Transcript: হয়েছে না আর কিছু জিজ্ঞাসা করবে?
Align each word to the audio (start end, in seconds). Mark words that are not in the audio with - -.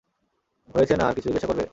হয়েছে 0.75 0.93
না 0.95 1.03
আর 1.07 1.13
কিছু 1.15 1.27
জিজ্ঞাসা 1.29 1.47
করবে? 1.47 1.63